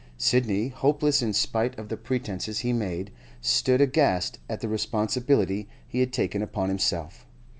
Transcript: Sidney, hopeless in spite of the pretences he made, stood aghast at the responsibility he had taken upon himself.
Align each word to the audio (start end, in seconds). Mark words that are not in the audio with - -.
Sidney, 0.17 0.69
hopeless 0.69 1.21
in 1.21 1.31
spite 1.31 1.77
of 1.77 1.89
the 1.89 1.95
pretences 1.95 2.61
he 2.61 2.73
made, 2.73 3.11
stood 3.39 3.81
aghast 3.81 4.39
at 4.49 4.59
the 4.59 4.67
responsibility 4.67 5.69
he 5.87 5.99
had 5.99 6.11
taken 6.11 6.41
upon 6.41 6.69
himself. 6.69 7.27